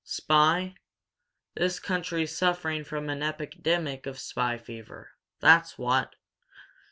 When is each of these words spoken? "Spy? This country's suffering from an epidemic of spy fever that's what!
"Spy? 0.03 0.73
This 1.53 1.79
country's 1.79 2.35
suffering 2.35 2.83
from 2.83 3.07
an 3.07 3.21
epidemic 3.21 4.07
of 4.07 4.17
spy 4.17 4.57
fever 4.57 5.11
that's 5.41 5.77
what! 5.77 6.15